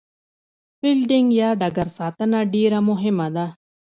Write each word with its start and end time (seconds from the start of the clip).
فیلډینګ 0.79 1.29
یا 1.41 1.49
ډګر 1.59 1.87
ساتنه 1.97 2.39
ډېره 2.53 2.79
مهمه 2.89 3.27
ده. 3.35 3.45